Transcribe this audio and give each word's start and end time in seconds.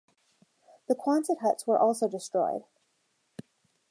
The 0.87 0.95
Quonset 0.95 1.41
Huts 1.41 1.67
were 1.67 1.77
also 1.77 2.07
destroyed. 2.09 2.63